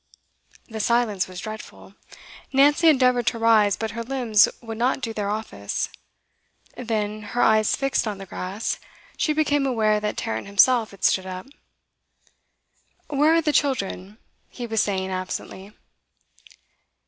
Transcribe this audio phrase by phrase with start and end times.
[0.67, 1.93] The silence was dreadful.
[2.51, 5.89] Nancy endeavoured to rise, but her limbs would not do their office.
[6.75, 8.79] Then, her eyes fixed on the grass,
[9.15, 11.45] she became aware that Tarrant himself had stood up.
[13.11, 14.17] 'Where are the children?'
[14.49, 15.71] he was saying absently.